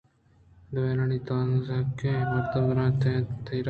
[0.73, 3.59] دوئینانی تہازنڈکُیں مردءَ درّائینتہمیش اِنت تئی راہ